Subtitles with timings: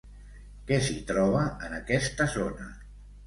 [0.69, 2.73] Què s'hi troba en aquesta zona?